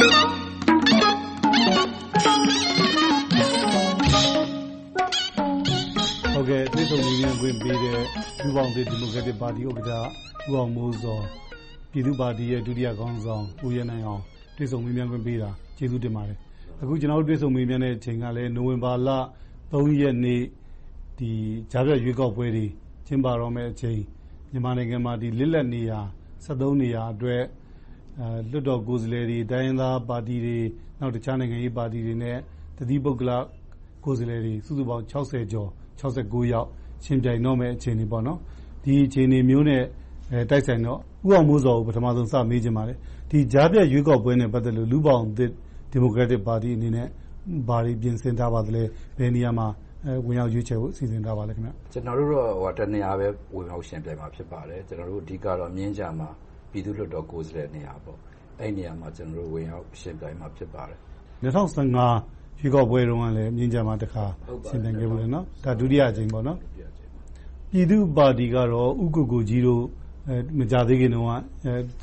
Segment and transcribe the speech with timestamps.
[0.00, 7.98] တွေ့ဆုံမေးမြန်းခွင့်ပေးတဲ့
[8.42, 9.90] လူ့ဘောင်သစ်ဒီမိုကရက်တစ်ပါတီဥက္ကဋ္ဌ
[10.48, 11.22] ဦးအောင်မိုးဇော်၊
[11.90, 14.22] ပြည်သူ့ပါတီရဲ့ဒုတိယခေါင်းဆောင်ဦးရဲနိုင်အောင်
[14.56, 16.38] တွေ့ဆုံမေးမြန်းခွင့်ပေးတာကျေးဇူးတင်ပါတယ်။
[16.82, 19.08] အခုကျနော်တို့တွေ့ဆုံမေးမြန်းတဲ့အချိန်ကလည်းနိုဝင်ဘာလ
[20.00, 20.42] ရက်နေ့
[21.70, 22.66] ကြားဖြတ်ရွေးကောက်ပွဲတွေ
[23.06, 24.00] ကျင်းပတော့မယ့်အချိန်
[24.50, 26.00] မြန်မာနိုင်ငံမှာလစ်လပ်နေရာ
[26.80, 27.42] နေရာအတွက်
[28.50, 30.58] လွှတ်တော်ကိုယ်စားလှယ်တွေ၊တိုင်းရင်းသားပါတီတွေ၊
[31.00, 32.36] နောက် တခြားနိုင်ငံရေးပါတီတွေနဲ့
[32.76, 33.30] တသီးပုဂ္ဂလ
[34.04, 36.68] ကိုယ်စားလှယ်တွေ စုစုပေါင်း ကျော် ယောက်
[37.04, 38.04] ယှဉ်ပြိုင်တော့မယ့် အခြေအနေ။
[38.84, 39.82] ဒီအခြေအနေမျိုးနဲ့
[40.50, 42.96] တိုက်ဆိုင်တော့ ဦးအောင်မိုးဇော်ကို ပထမဦးဆုံး စမေးချင်ပါတယ်။
[43.30, 45.50] ဒီကြားဖြတ်ရွေးကောက်ပွဲနဲ့ ပတ်သက်လို့ လူ့ဘောင်သစ်
[45.90, 47.08] ဒီမိုကရက်တစ်ပါတီအနေနဲ့
[47.68, 48.82] ဘာတွေပြင်ဆင်ထားပါသလဲ။
[49.18, 49.66] ဘယ်နေရာမှာ
[50.26, 51.52] ဝင်ရောက်ရွေးချယ်ဖို့ စီစဉ်ထားပါလဲ။
[51.92, 56.30] ကျနော်တို့တော့ တစ်နေရာပဲ ဝင်ရောက်ယှဉ်ပြိုင်မှာ ဖြစ်ပါတယ်။ကျနော်တို့ အဓိကတော့ မြင်းခြံမှာ
[56.70, 57.92] ပြည်သူ့လွှတ်တော်ကိုယ်စားလှယ်နေရာ။
[58.60, 59.08] အဲဒီနေရာမှာ
[59.52, 60.98] ဝင်ရောက်ယှဉ်ပြိုင်မှာ ဖြစ်ပါတယ်။
[61.44, 62.08] ၂၀၁၅
[62.60, 64.24] ရွေးကောက်ပွဲတုန်းကလည်း မြင်းခြံမှာတစ်ခါ
[64.68, 65.30] ယှဉ်ပြိုင်ခဲ့ဖူးတယ်။
[65.64, 66.44] ဒါဒုတိယအကြိမ်ပေါ့။
[67.70, 69.82] ပြည်သူ့ပါတီကတော့ ဦးကိုကိုကြီးတို့
[70.58, 71.32] မကြာသေးခင်တုန်းက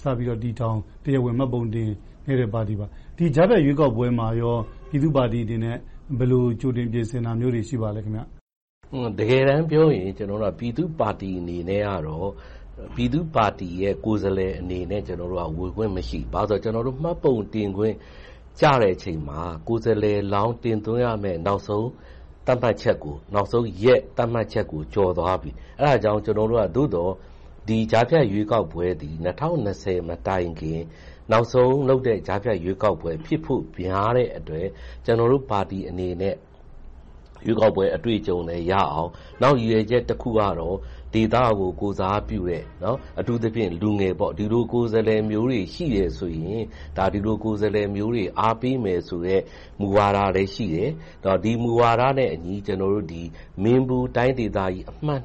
[0.02, 1.90] စပြီးတော့ တည်ထောင် တရားဝင်မှတ်ပုံတင်
[2.26, 2.86] ခဲ့တဲ့ ပါတီပါ။
[3.18, 5.78] ဒီကြားဖြတ်ရွေးကောက်ပွဲမှာပြည်သူ့ပါတီအနေနဲ့
[6.18, 8.02] ဘယ်လိုကြိုတင်ပြင်ဆင်တာမျိုးတွေ ရှိပါသလဲ။
[9.20, 12.30] တကယ်တမ်းပြောရင် ပြည်သူ့ပါတီအနေနဲ့ကတော့
[12.96, 15.02] ပြည်သူ့ပါတီရဲ့ ကိုယ်စားလှယ်အနေနဲ့
[15.58, 17.96] ဝင်ခွင့်မရှိဘူး။ဘာဖြစ်လို့လဲဆိုတော့မှတ်ပုံတင်ခွင့်
[18.60, 21.88] ကျတဲ့အချိန်မှာ ကိုယ်စားလှယ်လောင်း တင်သွင်းရမယ့် နောက်ဆုံး
[22.46, 27.12] သတ်မှတ်ချက်ကို နောက်ဆုံးရက် သတ်မှတ်ချက်ကို ကျော်သွားပြီ။အဲဒါကြောင့် ကျနော်တို့က သို့သော်
[27.68, 30.82] ဒီကြားဖြတ်ရွေးကောက်ပွဲသည် ၂၀၂၀ မတိုင်ခင်
[31.32, 34.68] နောက်ဆုံးလုပ်တဲ့ ကြားဖြတ်ရွေးကောက်ပွဲ ဖြစ်ဖို့များတဲ့အတွက်
[35.06, 36.36] ကျနော်တို့ပါတီအနေနဲ့
[37.46, 39.10] ရွေးကောက်ပွဲ အတွေ့အကြုံလည်းရအောင်။
[39.42, 40.78] နောက်ရည်ရွယ်ချက်တစ်ခုကတော့
[41.14, 42.64] ဒေသကို ကိုယ်စားပြုတဲ့
[43.20, 46.62] အထူးသဖြင့် လူငယ် ဒီလိုကိုယ်စားလှယ်မျိုးတွေ ရှိတယ်ဆိုရင်
[47.14, 49.42] ဒီလိုကိုယ်စားလှယ်မျိုးတွေ အားပေးမယ်ဆိုတဲ့
[49.80, 50.90] မူဝါဒလည်းရှိတယ်။
[51.44, 52.56] ဒီမူဝါဒနဲ့အညီ
[53.64, 55.24] မင်းဘူးတိုင်းဒေသကြီး အမှတ်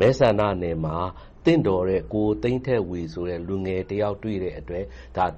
[0.00, 0.96] မဲဆန္ဒနယ်မှာ
[1.44, 4.84] သင့်တော်တဲ့ ကိုသိန်းထက်ဝေဆိုတဲ့ လူငယ်တစ်ယောက်တွေ့တဲ့အတွက်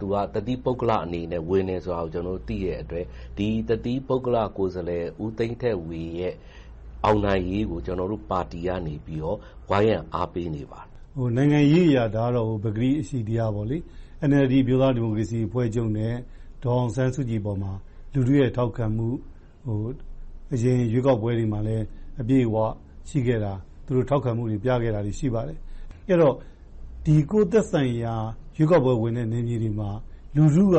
[0.01, 3.07] သူက တသီးပုဂ္ဂလအနေနဲ့ ဝင်တယ်ဆိုတာကို ကျနော်တို့ သိတဲ့အတွက်
[3.39, 6.35] ဒီတသီးပုဂ္ဂလ ကိုယ်စားလှယ် ဦးသိန်းထက်ဝေရဲ့
[7.05, 8.95] အောင်နိုင်ရေးကို ကျနော်တို့ပါတီကနေ
[9.69, 10.93] ဝိုင်းရံအားပေးနေပါတယ်။
[11.37, 13.67] နိုင်ငံရေးအရ ဒါကတော့ ပကတိအရှိတရားပေါ့။
[14.31, 16.15] NLD အမျိုးသားဒီမိုကရေစီအဖွဲ့ချုပ်နဲ့
[16.63, 17.73] ဒေါ်အောင်ဆန်းစုကြည်အပေါ်မှာ
[18.13, 19.09] လူထုရဲ့ ထောက်ခံမှု၊
[20.55, 21.85] အရင်ရွေးကောက်ပွဲတွေမှာလည်း
[22.21, 22.57] အပြည့်အဝ
[23.09, 23.53] ရှိခဲ့တာ
[23.85, 25.59] သူတို့ ထောက်ခံမှုတွေ ပြခဲ့တာတွေ ရှိပါတယ်။
[26.09, 26.35] အဲဒီတော့
[27.31, 28.15] ကိုယ့်သက်ဆိုင်ရာ
[28.57, 29.91] ရွေးကောက်ပွဲဝင်တဲ့ နယ်မြေတွေမှာ
[30.37, 30.77] လူထုက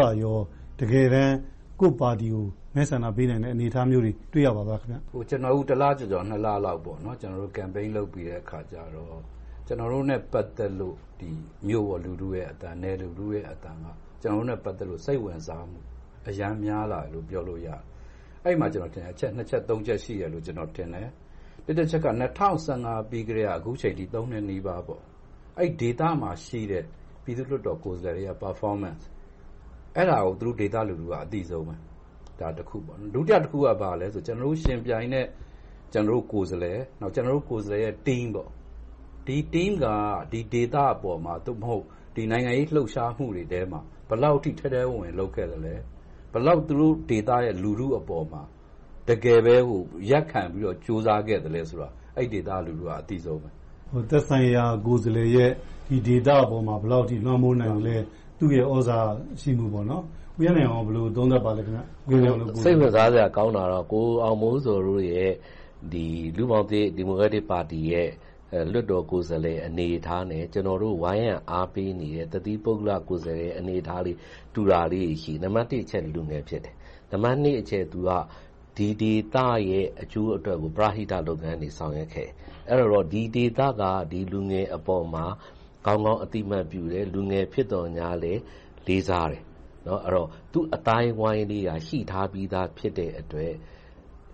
[0.79, 1.35] တကယ်တမ်း
[1.79, 2.45] ကိုယ့်ပါတီကို
[2.75, 4.79] မဲဆန္ဒပေးနိုင်တဲ့ အနေအထားမျိုးတွေ တွေ့ရပါသလား။
[5.29, 6.79] ကျနော်တို့ တစ်လကျော်ကျော် နှစ်လလောက်
[7.57, 9.21] Campaign လုပ်ပြီးတဲ့အခါကြတော့
[9.67, 10.95] ကျနော်တို့နဲ့ ပတ်သက်လို့
[11.67, 13.85] မြို့ပေါ်လူထုရဲ့အသံ၊နယ်လူထုရဲ့အသံက
[14.21, 15.79] ကျနော်တို့နဲ့ ပတ်သက်လို့ စိတ်ဝင်စားမှု
[16.27, 17.81] အရမ်းများလာတယ်လို့ ပြောလို့ရတယ်။
[18.43, 21.09] အဲဒီမှာနှစ်ချက်သုံးချက် ရှိတယ်လို့ ကျနော်ထင်တယ်။
[21.65, 24.81] တစ်တချက်က ၂၀၁၅ ပြီးကတည်းက အခုအချိန်အထိ နှစ် နီးပါး
[25.59, 26.83] အဲဒီဒေသမှာရှိတဲ့
[27.23, 29.03] ပြည်သူ့လွှတ်တော်ကိုယ်စားလှယ်တွေရဲ့ Performance
[29.95, 31.75] အဲဒါကို သူတို့ဒေသလူထုက အသိဆုံးပဲ။
[33.13, 35.25] ဒုတိယတစ်ခုက ဘာလဲဆိုတော့ ကျနော်တို့ယှဉ်ပြိုင်တဲ့
[35.93, 36.79] ကိုယ်စားလှယ်၊
[37.15, 38.25] ကျနော်တို့ကိုယ်စားလှယ်ရဲ့ Team
[39.27, 39.85] ဒီ Team က
[40.31, 41.85] ဒီဒေသအပေါ်မှာ သို့မဟုတ်
[42.31, 43.79] နိုင်ငံရေးလှုပ်ရှားမှုတွေထဲမှာ
[44.09, 45.75] ဘယ်လောက်အထိ ထဲထဲဝင်ဝင် လုပ်ခဲ့သလဲ။
[46.31, 48.41] ဘယ်လောက် သူတို့ဒေသရဲ့ လူထုအပေါ်မှာ
[49.09, 49.55] တကယ်ပဲ
[50.11, 53.49] ရပ်ခံပြီးတော့ ကြိုးစားခဲ့သလဲဆိုတာ အဲဒီဒေသလူထုက အသိဆုံးပဲ။
[54.09, 55.51] သက်ဆိုင်ရာ ကိုယ်စားလှယ်ရဲ့
[55.87, 57.97] ဒီဒေသအပေါ်မှာ ဘယ်လောက်အထိ လွှမ်းမိုးနိုင်သလဲ။
[58.37, 58.99] သူ့ရဲ့ သြဇာ
[59.41, 59.65] ရှိမှု။
[60.37, 61.61] ဦးရဲနိုင်အောင် ဘယ်လို သုံးသပ်ပါလဲ။
[62.63, 65.31] စိတ်ဝင်စားစရာကောင်းတာကတော့ ကိုအောင်မိုးဇော်တို့ရဲ့
[66.37, 68.09] လူ့ဘောင်သစ် ဒီမိုကရက်တစ်ပါတီရဲ့
[68.71, 74.17] လွှတ်တော်ကိုယ်စားလှယ် အနေအထားနဲ့ ကျနော်တို့ ဝိုင်းရံအားပေးနေတဲ့ တသီးပုဂ္ဂလကိုယ်စားလှယ် အနေအထားလေး
[74.53, 76.75] တူတာလေးတွေ ရှိတယ်။နံပတ်တစ်အချက် လူငယ်ဖြစ်တယ်။
[77.11, 78.09] နံပတ်နှစ်အချက် သူက
[78.77, 79.35] ဒီဒေသ
[79.69, 82.33] ရဲ့အကျိုးအတွက်ကို ပရဟိတလုပ်ငန်းတွေ ဆောင်ရွက်ခဲ့တယ်။
[82.69, 85.25] အဲဒီတော့ ဒီဒေသက ဒီလူငယ်အပေါ်မှာ
[85.85, 88.33] ကောင်းကောင်းအသိအမှတ်ပြုတယ်။လူငယ်ဖြစ်သော်ငြားလဲ
[88.87, 89.43] လေးစားတယ်။
[90.51, 93.53] သူ့အသိုင်းအဝိုင်းလေးက ရှိထားပြီသား ဖြစ်တဲ့အတွက်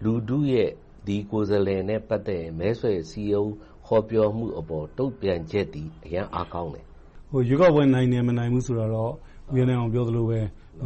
[0.04, 0.70] လူထုရဲ့
[1.08, 3.52] ဒီကိုယ်စားလှယ်နဲ့ ပတ်သက်ရင် မဲဆွယ်စည်းရုံး
[3.88, 6.86] ဟောပြောမှုအပေါ် တုံ့ပြန်ချက်သည် အရမ်းအားကောင်းတယ်။
[7.32, 9.12] ရွေးကောက်ပွဲ နိုင်တယ်၊မနိုင်ဘူးဆိုတာတော့
[9.52, 10.40] ဦးရဲနိုင်အောင် ပြောသလိုပဲ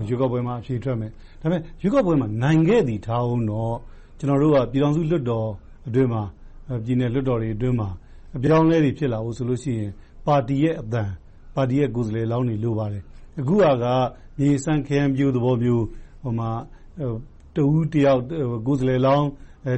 [0.08, 1.12] ရွေးကောက်ပွဲမှာ အဖြေထွက်မယ်။
[1.42, 3.76] ဒါပေမဲ့ ရွေးကောက်ပွဲမှာ နိုင်ခဲ့သည်ထားအုံးတော့
[4.20, 5.50] ကျနော်တို့က ပြည်ထောင်စုလွှတ်တော်
[5.88, 6.24] အတွင်းမှာ၊
[6.86, 7.90] ပြည်နယ်လွှတ်တော်တွေအတွင်းမှာ
[8.36, 9.46] အပြောင်းအလဲတွေ ဖြစ်လာဖို့ဆို
[9.78, 9.90] ရင်
[10.26, 11.04] ပါတီရဲ့အသံ၊
[11.56, 13.04] ပါတီရဲ့ ကိုယ်စားလှယ်လောင်းတွေ လိုပါတယ်။
[13.40, 13.86] အခုဟာက
[14.40, 15.84] မြေစမ်းခရမ်းပျိုးသဘောမျိုး
[17.56, 18.22] တစ်ဦးတစ်ယောက်
[18.68, 19.28] ကိုယ်စားလှယ်လောင်း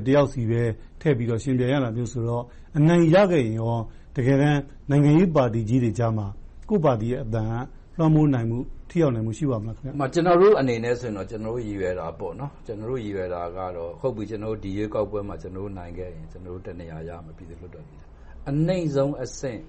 [0.05, 0.61] တစ်ယောက်စီပဲ
[1.01, 2.43] ထည့်ပြီးတော့ ယှဉ်ပြိုင်ရတာမျိုးဆိုတော့
[2.77, 3.77] အနိုင်ရခဲ့ရင်ကော
[4.15, 4.59] တကယ်တမ်း
[4.89, 6.27] နိုင်ငံရေးပါတီကြီးတွေကြားမှာ
[6.69, 7.53] ကိုယ့်ပါတီရဲ့အသံက
[7.99, 8.59] လွှမ်းမိုးနိုင်မှု
[8.89, 17.85] ထိရောက်နိုင်မှု ရှိပါမလားခင်ဗျ။ကျနော်တို့အနေနဲ့ဆိုရင်တော့ ကျနော်တို့ ရည်ရွယ်တာပေါ့နော်။ကျနော်တို့ရည်ရွယ်တာကတော့ ဟုတ်ပြီကျနော်တို့ဒီရွေးကောက်ပွဲမှာ ကျနော်တို့ နိုင်ခဲ့ရင် ကျနော်တို့ တနေရာရမယ် ပြည်သူ့လွှတ်တော်။
[18.49, 19.61] အနိမ့်ဆုံးအဆင့်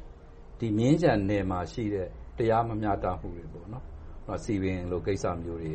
[0.79, 3.45] မြင်းခြံနယ်မှာရှိတဲ့ တရားမမျှတမှုတွေ။
[4.45, 5.73] စည်ပင်လို ကိစ္စမျိုးတွေ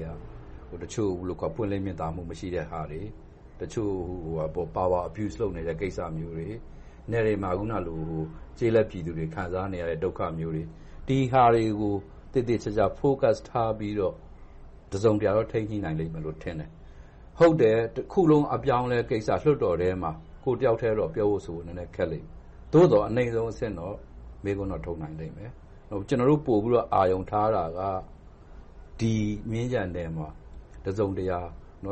[0.72, 1.12] က တချို့
[1.56, 3.02] ပွင့်လင်းမြင်သာမှု မရှိတဲ့ဟာတွေ
[3.62, 3.94] တချို့
[4.76, 6.48] Power Abuse လုပ်နေတဲ့ ကိစ္စမျိုးတွေ
[7.12, 8.02] နယ်တွေမှာ အခုနလို
[8.58, 10.64] ကျေးလက်ပြည်သူတွေ ခံစားနေရတဲ့ ဒုက္ခမျိုးတွေ
[11.08, 11.96] ဒီဟာတွေကို
[12.36, 14.16] သေသေချာချာ Focus ထားပြီးတော့
[14.94, 16.70] တစုံတရာတော့ ထိန်းညှိနိုင်လိမ့်မယ်လို့ထင်တယ်။
[17.40, 20.12] ဟုတ်တယ်တခုလုံးအပြောင်းအလဲကိစ္စလွှတ်တော်ထဲမှာ
[20.44, 22.34] ကိုယ်တယောက်တည်းတော့ပြောဖို့ဆိုဖို့နည်းနည်းခက်လိမ့်မယ်။
[22.74, 23.96] သို့သော်အနိမ့်ဆုံးအဆင့်တော့
[24.44, 25.52] မေးခွန်းတော့ထုတ်နိုင်လိမ့်မယ်။
[26.10, 27.80] ကျနော်တို့ပိုပြီးတော့အာရုံထားတာက
[29.00, 29.14] ဒီ
[29.52, 30.28] မြင်းခြံနယ်မှာ
[30.86, 31.40] တစုံတရာ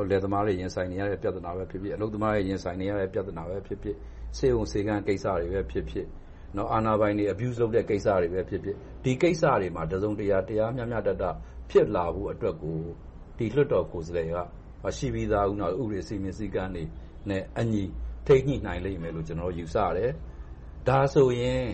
[0.10, 3.96] လယ်သမားတွေရင်ဆိုင်နေရတဲ့ပြဿနာပဲဖြစ်ဖြစ်၊အလုပ်သမားတွေရင်ဆိုင်နေရတဲ့ပြဿနာပဲဖြစ်ဖြစ်၊
[4.38, 6.06] ဆေးရုံဆေးခန်းကိစ္စတွေပဲဖြစ်ဖြစ်၊
[6.74, 11.24] အာဏာပိုင်တွေ Abuse လုပ်တဲ့ကိစ္စတွေပဲဖြစ်ဖြစ် ဒီကိစ္စတွေမှာ တစုံတရာ တရားမျှမျှတတ
[11.70, 12.80] ဖြစ်လာဖို့အတွက်ကို
[13.38, 14.38] ဒီလွှတ်တော်ကိုယ်စားလှယ်က
[14.98, 15.54] ရှိပြီသား ဥ
[15.90, 16.84] ပဒေစည်းမျဉ်းစည်းကမ်းတွေ
[17.30, 17.84] နဲ့အညီ
[18.28, 20.12] ထိန်းညှိနိုင်လိမ့်မယ်လို့ ကျနော်ယူဆတယ်။
[20.88, 21.66] ဒါဆိုရင်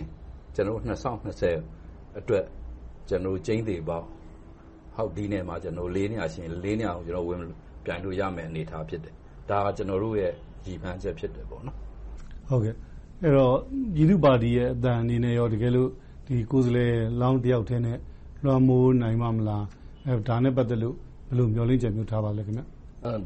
[0.54, 1.52] ကျနော်တို့၂၀၂၀
[2.18, 2.44] အတွက်
[3.08, 4.06] ကျိန်းသေပေါက်
[5.16, 5.56] ဒီနယ်မှာ
[5.96, 7.40] လေးနေရာရှိရင်လေးနေရာကို ဝင်
[7.84, 9.14] ပြိုင်လို့ရမယ့် အနေအထား ဖြစ်တယ်။
[9.50, 10.32] ဒါက ကျနော်တို့ရဲ့
[10.66, 11.46] ရည်မှန်းချက် ဖြစ်တယ်။
[13.24, 13.56] အဲဒီတော့
[13.94, 15.90] ပြည်သူ့ပါတီရဲ့အသံအနေနဲ့ တကယ်လို့
[16.50, 17.98] ကိုယ်စားလှယ်လောင်း တယောက်တည်းနဲ့
[18.44, 19.64] လွှမ်းမိုးနိုင်ပါ့မလား။
[20.28, 20.96] ဒါနဲ့ ပတ်သက်လို့
[21.28, 22.42] ဘယ်လို မျှော်လင့်ချက်မျိုး ထားပါလဲ။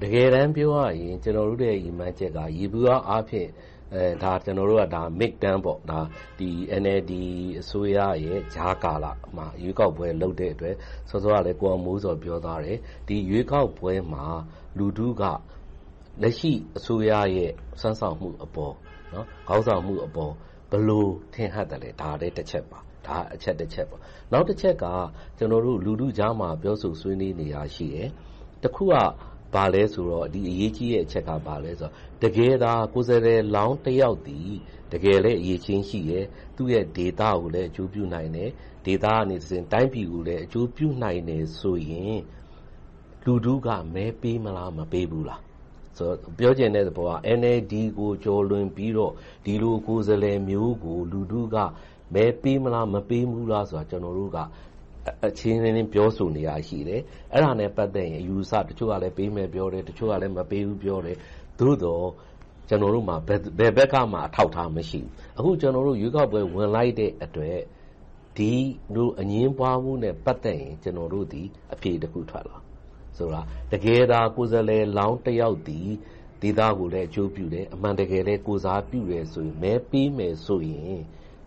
[0.02, 3.49] တကယ်တမ်း ပြောရရင် ကျနော်တို့ရဲ့ ရည်မှန်းချက်က ယေဘုယျအားဖြင့်
[4.44, 5.61] ကျနော်တို့က Mid-term
[6.82, 7.12] NLD
[7.61, 9.06] အစိုးရရဲ့ ကြားကာလ
[9.37, 10.75] မှာ ရွေးကောက်ပွဲလုပ်တဲ့အတွက်
[11.11, 14.25] စောစောကလည်းကိုအောင်မိုးဇော် ပြောသွားတယ်။ဒီရွေးကောက်ပွဲမှာ
[14.79, 15.23] လူထုက
[16.23, 18.75] လက်ရှိအစိုးရရဲ့ စွမ်းဆောင်မှုအပေါ်၊
[19.49, 20.32] ခေါင်းဆောင်မှုအပေါ်
[20.70, 23.96] ဘယ်လိုထင်ဟပ်သလဲ။ဒါလည်းတစ်ချက်ပါ။ဒါကအချက်တစ်ချက်ပါ။
[24.32, 24.87] နောက်တစ်ချက်က
[25.84, 28.08] လူထုကြားမှာပြောဆိုဆွေးနွေးနေတာရှိတယ်။
[28.62, 28.94] တစ်ခုက
[29.55, 30.31] ဘာလဲဆိုတော့အ
[30.61, 34.50] ရေးကြီးတဲ့အချက်ကဘာလဲဆိုတော့တကယ်သာကိုယ်စားလှယ်လောင်းတစ်ယောက်သည်
[34.93, 36.25] တကယ်လည်းအရေးကြီးရှိတယ်။
[36.56, 38.50] သူ့ရဲ့ဒေသကိုလည်းအကျိုးပြုနိုင်တယ်။
[38.87, 42.19] ဒေသကနေတဆင့်တိုင်းပြည်ကိုလည်းအကျိုးပြုနိုင်တယ်ဆိုရင်
[43.25, 45.40] လူထုကမဲပေးမလား၊မပေးဘူးလား။
[46.38, 49.12] ပြောချင်တဲ့သဘောက NLD ကို ကျော်လွန်ပြီးတော့
[49.44, 51.56] ဒီလိုကိုယ်စားလှယ်မျိုးကို လူထုက
[52.14, 54.38] မဲပေးမလား၊မပေးဘူးလားဆိုတာ ကျနော်တို့က
[55.26, 57.00] အချင်းချင်း ပြောဆိုနေတာရှိတယ်။
[57.32, 61.17] အဲဒါနဲ့ ပတ်သက်ရင် အယူအဆ တချို့ကလည်းပေးမယ်ပြောတယ်။တချို့ကလည်းမပေးဘူးပြောတယ်။
[61.58, 62.06] သို့သော်
[62.69, 63.17] ကျနော်တို့မှာ
[63.58, 67.58] ဘယ်ဘက်ကမှ အထောက်အထား မရှိဘူး။အခု ကျနော်တို့ ရွေးကောက်ပွဲ ဝင်လိုက်တဲ့အတွက်
[68.38, 68.52] ဒီ
[68.94, 72.58] လိုအငြင်းပွားမှုနဲ့ ပတ်သက်ရင် ကျနော်တို့သည် အဖြေတစ်ခု ထွက်လာ။
[73.16, 75.88] ဆိုတော့တကယ်သာကိုယ်စားလှယ်လောင်းတစ်ယောက်သည်
[76.43, 81.00] ဒေသကိုလည်းအကျိုးပြုတယ်။အမှန်တကယ်လည်းကိုယ်စားပြုတယ်ဆိုရင်မဲပေးမယ်ဆိုရင်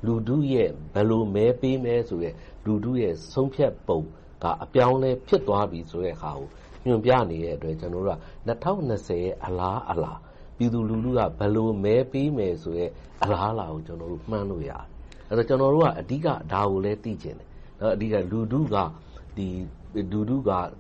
[0.06, 2.34] လူထုရဲ့ဘယ်လိုမဲပေးမယ်ဆိုတဲ့
[2.66, 4.00] လူထုရဲ့ဆုံးဖြတ်ပုံ
[4.44, 6.48] ကအပြောင်းအလဲဖြစ်သွားပြီဆိုတဲ့ဟာကို
[6.86, 10.14] ညွှန်ပြနေတဲ့အတွက်ကျနော်တို့က၂၀၂၀ရဲ့အလားအလာ
[10.58, 12.90] ပြည်သူလူထုကဘယ်လိုမဲပေးမယ်ဆိုတဲ့
[13.24, 14.84] အလားအလာကိုကျနော်တို့မှန်းလို့ရတယ်။
[15.32, 17.48] အဲဒီတော့ကျနော်တို့ကအဓိကဒါကိုလည်းသိချင်တယ်။
[17.94, 18.76] အဓိကလူထုက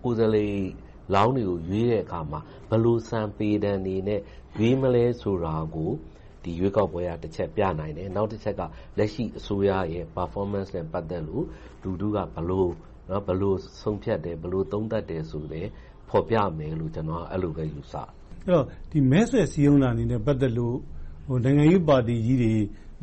[0.03, 0.55] ကိုယ်စားလှယ်
[1.13, 2.39] လောင်းတွေကို ရွေးတဲ့အခါမှာ
[2.69, 4.21] ဘယ်လိုစံ ပေတံတွေနဲ့
[4.57, 5.91] ရွေးမလဲဆိုတာကို
[6.43, 8.61] ဒီရွေးကောက်ပွဲကတစ်ချက်ပြနိုင်တယ်။နောက်တစ်ချက်က
[8.97, 11.45] လက်ရှိအစိုးရရဲ့ Performance နဲ့ ပတ်သက်လို့
[11.83, 15.65] လူထုက ဘယ်လိုဆုံးဖြတ်တယ်၊ဘယ်လိုသုံးသပ်တယ်ဆိုတာကို
[16.09, 18.07] ဖော်ပြမယ်လို့ ကျနော်က အဲဒီလိုပဲ ယူဆတယ်။
[18.47, 18.59] အဲ
[18.91, 20.77] ဒီတော့ မဲဆွယ်စည်းရုံးတာနဲ့ ပတ်သက်လို့
[21.45, 22.53] နိုင်ငံရေးပါတီကြီးတွေ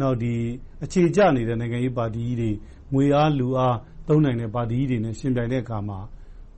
[0.01, 0.17] နောက်
[0.85, 2.51] အခြေကျနေတဲ့ နိုင်ငံရေးပါတီကြီးတွေ
[2.93, 3.77] ငွေအားလူအား
[4.09, 5.99] သုံးနိုင်တဲ့ ပါတီကြီးတွေနဲ့ ယှဉ်ပြိုင်တဲ့အခါမှာ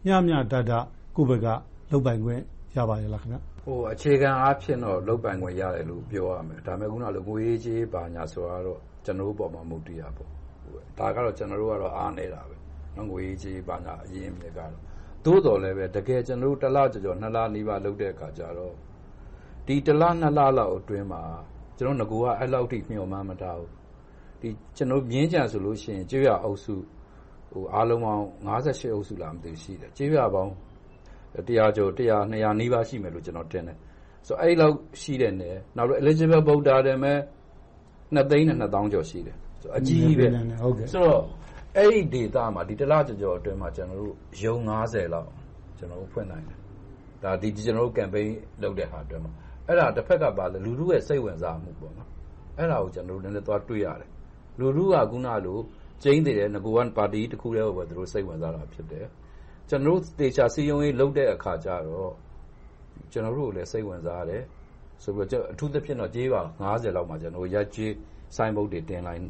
[0.06, 0.72] မျှမျှတတ
[1.16, 1.46] ကိုယ့်ဘက်က
[1.90, 2.42] လုပ်ပိုင်ခွင့်
[2.76, 3.22] ရပါရဲ့လား။
[3.92, 10.30] “အခြေခံအားဖြင့်တော့ လုပ်ပိုင်ခွင့်ရတယ်လို့ ပြောရမယ်။ဒါပေမဲ့ အခုနလို ငွေရေးကြေးရေး ဘာညာဆိုတာကတော့ ကျနော်တို့ပေါ်မှာ မူတည်တာပေါ့။
[10.98, 12.56] ဒါကတော့ ကျနော်တို့ကတော့ အားနည်းတာပဲ။
[13.10, 14.72] ငွေရေးကြေးရေး ဘာညာအရင်းအမြစ်ကတော့။
[15.24, 18.74] သို့သော်လဲတကယ် ကျနော်တို့ တစ်လကျော်ကျော် နှစ်လနီးပါး လုပ်တဲ့အခါကြတော့
[19.66, 21.22] ဒီတစ်လ နှစ်လလောက်အတွင်းမှာ
[21.78, 23.70] ကျနော်တို့ နဂိုက အဲဒီလောက်အထိ မျှော်မှန်းမထားဘူး။
[25.10, 26.74] မြင်းခြံဆိုရင် ကျေးရွာအုပ်စု
[27.74, 30.52] အားလုံးပေါင်းအုပ်စုလားရှိတယ်။ကျေးရွာပေါင်း
[31.34, 31.44] တစ်
[31.76, 32.02] ကျော်နှ
[32.36, 33.76] စ်ရာနီးပါးရှိမယ်လို့ကျနော်ထင်တယ်။
[34.42, 37.12] အဲဒီလောက်ရှိတဲ့နယ်။နောက် Eligible Voter တင်ပဲ
[38.14, 39.36] နှစ်သိန်းနဲ့နှစ်သောင်းကျော်ရှိတယ်။
[39.76, 40.26] အကြီးကြီးပဲ။
[40.92, 41.22] ဆိုတော့
[41.76, 46.58] အဲဒီဒေသမှာဒီတစ်လကျော်ကျော်အတွင်းမှာရုံးလောက်ဖွင့်နိုင်တယ်။
[47.22, 48.28] ဒါကျနော်တို့ Campaign
[48.62, 49.32] လုပ်တဲ့အတွင်းမှာ။
[49.68, 50.24] အဲဒါတဘက်က
[50.64, 51.70] လူထုရဲ့စိတ်ဝင်စားမှု။
[52.58, 54.10] အဲဒါကိုကျနော်တို့နည်းနည်းသွားတွေ့ရတယ်။
[54.58, 55.58] လူထုကအခုနလို
[56.02, 59.06] ကျိန်းသေတယ် နဂိုက ပါတီကြီးတစ်ခုတည်းကိုပဲစိတ်ဝင်စားတာ ဖြစ်တယ်
[59.68, 62.12] ကျနော်တို့ သေချာစည်းရုံးရေး လုပ်တဲ့အခါကြတော့
[63.12, 64.42] ကျနော်တို့ကိုလည်း စိတ်ဝင်စားတယ်။
[65.52, 66.42] အထူးသဖြင့်တော့ ကျေးရွာ
[66.96, 67.16] လောက်မှာ
[67.54, 67.92] ရပ်ကျေး
[68.36, 69.20] ဆိုင်းဘုတ်တွေ တင်နိုင်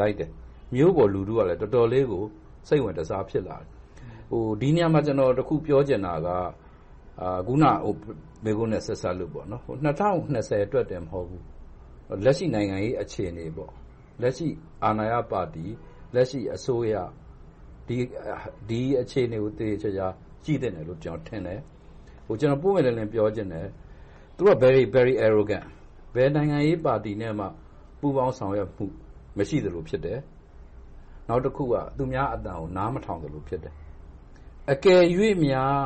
[0.00, 0.30] လိုက်တယ်။
[0.74, 2.24] မြို့ပေါ်လူထုကလည်း တော်တော်လေးကို
[2.68, 3.68] စိတ်ဝင်တစား ဖြစ်လာတယ်
[4.30, 6.28] ဟိုဒီနေရာမှာ ကျွန်တော် တခုပြောချင်တာက
[7.20, 7.94] အာခုနဟို
[8.44, 11.44] မေကုန်းနဲ့ ဆက်ဆက်လို့ပေါ့နော်ဟို2020အတွက်တည်းမဟုတ်ဘူး
[12.24, 13.72] လက်ရှိ နိုင်ငံရေး အခြေအနေပေါ့
[14.22, 14.48] လက်ရှိ
[14.84, 15.66] အာဏာရပါတီ
[16.14, 16.94] လက်ရှိအစိုးရ
[17.86, 17.96] ဒီ
[18.68, 20.06] ဒီအခြေအနေကိုတည်ချာချာ
[20.44, 21.60] ကြည့်တဲ့တယ်လို့ကျွန်တော်ထင်တယ်
[22.26, 23.66] ဟိုကျွန်တော်ပုံမှန်လည်းလည်းပြောချင်တယ်
[24.36, 25.66] သူက very very arrogant
[26.14, 27.46] ဘယ်နိုင်ငံရေးပါတီနဲ့မှ
[28.00, 28.86] ပူးပေါင်းဆောင်ရွက်မှု
[29.38, 30.18] မရှိသလိုဖြစ်တယ်
[31.28, 33.74] နောက်တစ်ခုကသူများအတန်ကိုနားမထောင်သလိုဖြစ်တယ်
[34.72, 35.02] အကယ်၍
[35.44, 35.80] များ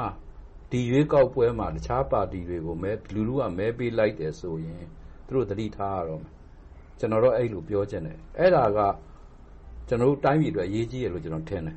[0.71, 4.85] ဒီရွေးကောက်ပွဲမှာတခြားပါတီတွေကိုမဲလူလူကမဲပေးလိုက်တယ်ဆိုရင်
[5.27, 6.33] သူတို့သတိထားရတော့မယ်
[6.99, 8.79] ကျွန်တော်တော့အဲ့လိုပြောချင်တယ်အဲ့ဒါက
[9.89, 11.77] ကျွန်တော်တို့တိုင်းပြည်အတွက်အရေးကြီးတယ်လို့ကျွန်တော်ထင်တယ်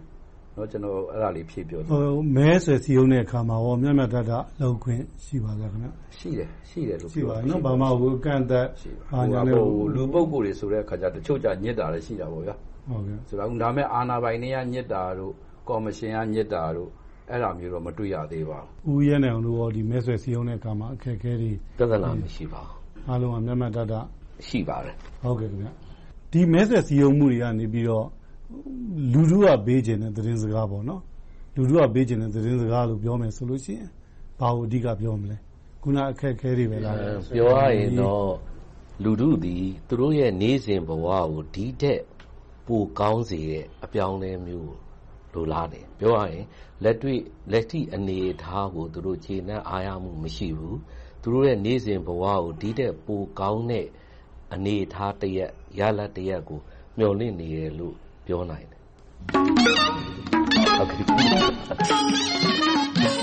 [0.57, 12.55] နော်ကျွန်တော်အဲ့ဒါလေးဖြည့်ပြောတယ်ဟိုမဲဆွယ်စည်းရုံးတဲ့အခါမှာရောမြတ်မြတ်တတ်တာလောက်ခွင့်ရှိပါလားခင်ဗျရှိတယ်ရှိတယ်လို့ရှိပါနော်ဘာမှဟိုကန့်သက်ရှိဘာပါညာဟိုလဲဟိုလူပုဂ္ဂိုလ်တွေဆိုတဲ့အခါကျတချို့ကြညစ်တာလည်းရှိတာပေါ့ဗျာ
[12.89, 15.33] ဟုတ်ကဲ့ဆိုတော့ဒါမဲ့အာဏာပိုင်တွေကညစ်တာတို့
[15.69, 16.89] ကော်မရှင်ကညစ်တာတို့
[17.29, 23.99] အဲ့ဒါမျိုးတော့မတွေ့ရသေးပါဘူးဦးရဲနေအောင်တို့ရောဒီမဲဆွယ်စည်းရုံးတဲ့အခါမှာအခက်အခဲတွေပြဿနာမရှိပါဘူးအားလုံးကမြတ်မြတ်တတ်တာ
[24.47, 25.69] ရှိပါတယ်ဟုတ်ကဲ့ခင်ဗျ
[26.31, 28.07] ဒီမဲဆွယ်စည်းရုံးမှုတွေကနေပြီးတော့
[29.11, 31.01] လူလူကပေးခြင်းတဲ့သတင်းစကားပေါ့နော်
[31.55, 33.89] လူလူကပေးခြင်းတဲ့သတင်းစကားလို့ပြောမယ်ဆိုလို့ရှိရင်
[34.39, 35.37] ဘာကိုအဓိကပြောမလဲ
[35.81, 38.29] ခုနအခက်အခဲတွေပဲလားအဲပြောရရင်တော့
[39.03, 41.99] လူတို့သည်သူတို့ရဲ့နေစဉ်ဘဝကိုဒီတဲ့
[42.67, 44.73] ပိုကောင်းစေတဲ့အပြောင်းအလဲမျိုး
[45.33, 46.45] လိုလားတယ်ပြောရရင်
[46.83, 47.19] လက်တွေ့
[47.51, 50.79] လက်ထိအနေအထားကိုသူတို့ခြေနှံ့အားရမှုမရှိဘူး
[51.21, 53.87] သူတို့ရဲ့နေစဉ်ဘဝကိုဒီတဲ့ပိုကောင်းတဲ့
[54.53, 56.59] အနေအထားတစ်ရက် ရလဒ်တစ်ရက်ကို
[56.97, 57.95] မျှော်လင့်နေတယ်လို့
[58.25, 58.81] ပြောနိုင်တယ်
[60.77, 63.16] ဟုတ်ကဲ့